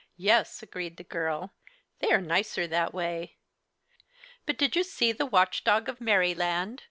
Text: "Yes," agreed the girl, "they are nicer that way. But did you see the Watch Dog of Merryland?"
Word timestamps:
"Yes," 0.17 0.63
agreed 0.63 0.97
the 0.97 1.03
girl, 1.03 1.53
"they 1.99 2.11
are 2.11 2.19
nicer 2.21 2.65
that 2.65 2.91
way. 2.91 3.37
But 4.47 4.57
did 4.57 4.75
you 4.75 4.83
see 4.83 5.11
the 5.11 5.27
Watch 5.27 5.63
Dog 5.63 5.89
of 5.89 6.01
Merryland?" 6.01 6.79